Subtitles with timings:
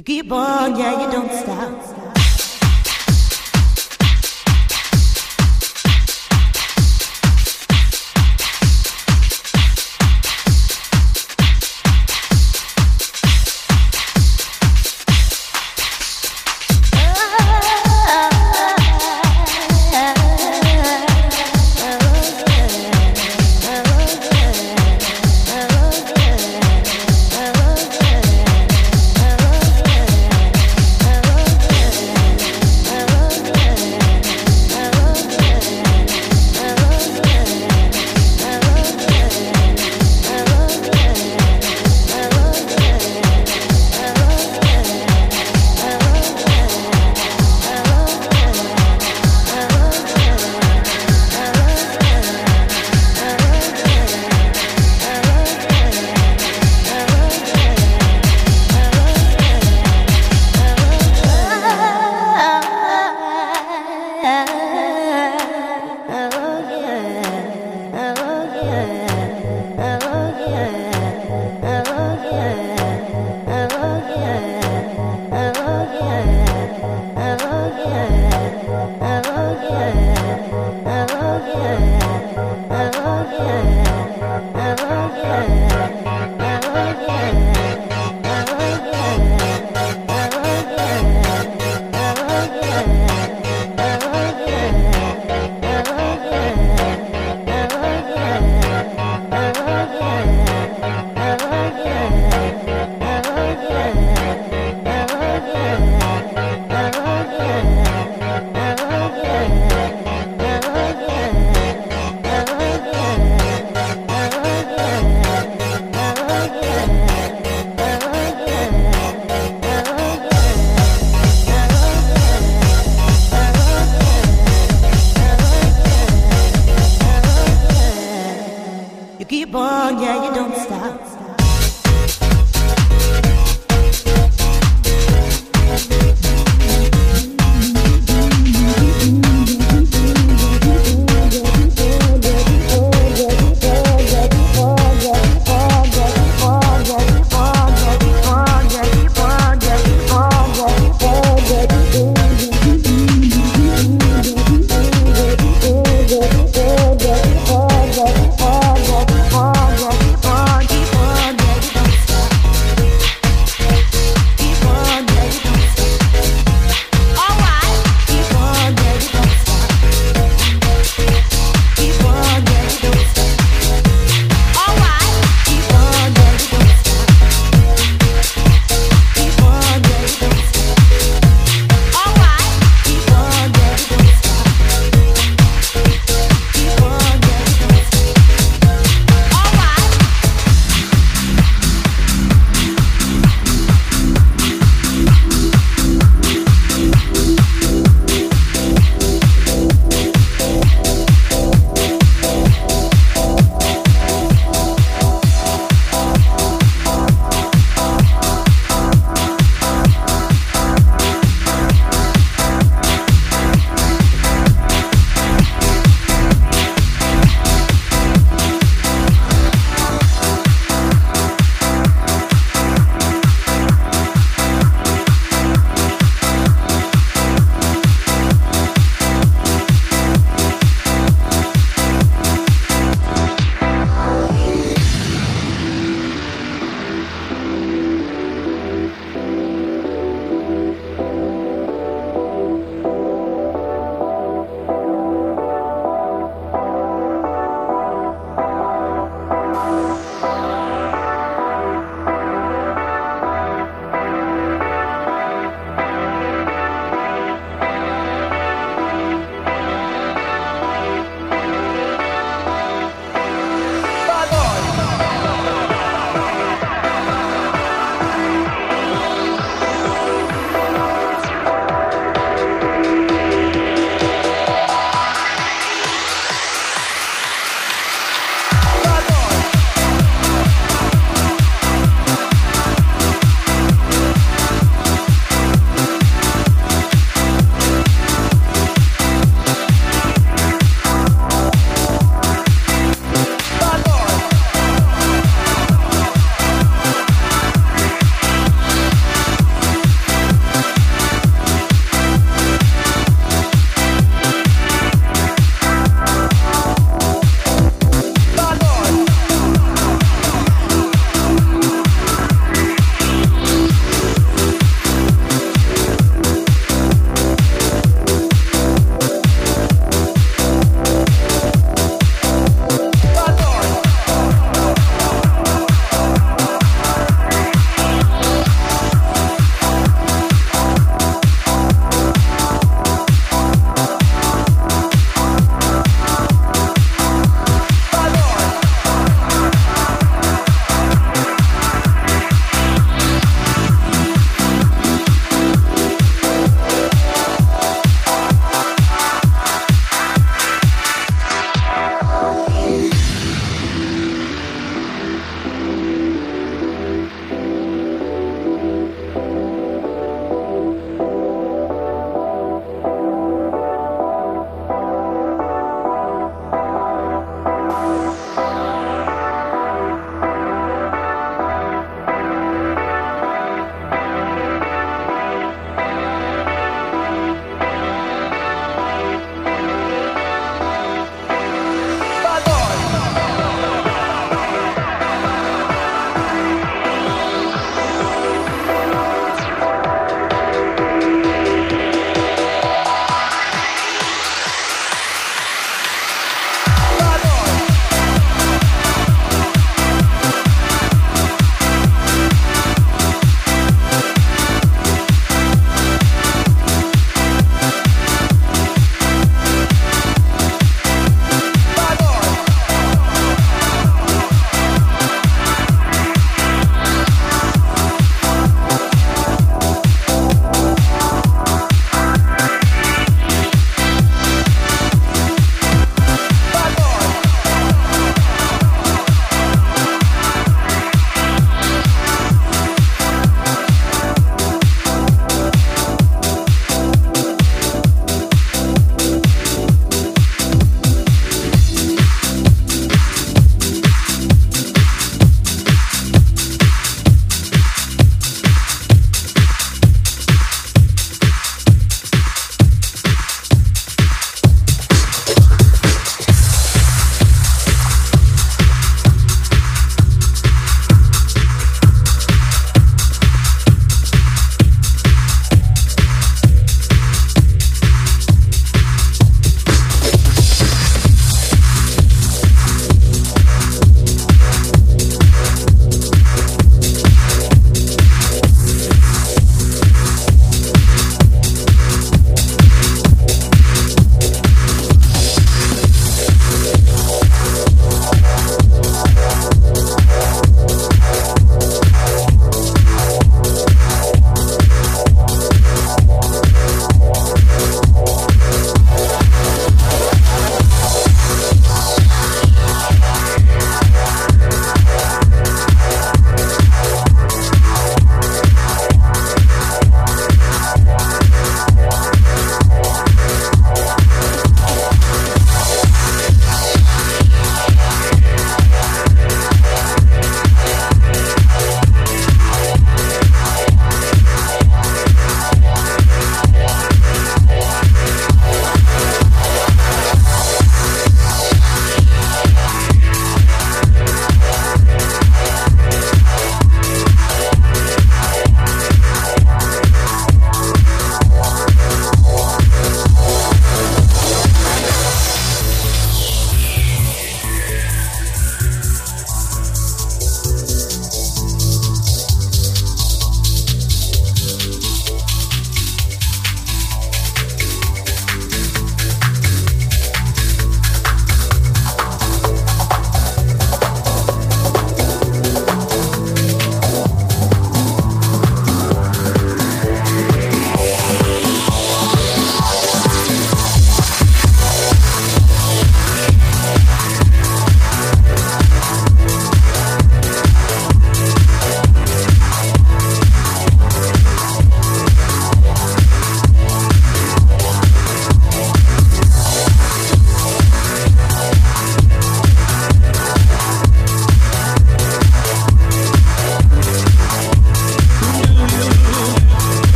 [0.00, 2.09] You keep on, yeah, you don't stop.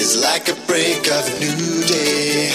[0.00, 2.50] is like a break of new day.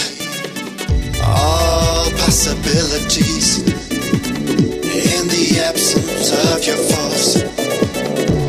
[1.23, 7.43] All possibilities in the absence of your force.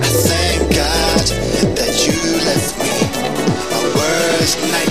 [0.01, 1.27] I thank God
[1.77, 2.17] that you
[2.49, 2.97] left me
[3.77, 4.86] a worst nightmare.